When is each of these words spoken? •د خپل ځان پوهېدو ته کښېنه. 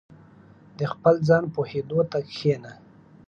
•د 0.79 0.81
خپل 0.93 1.15
ځان 1.27 1.43
پوهېدو 1.55 1.99
ته 2.11 2.19
کښېنه. 2.29 2.71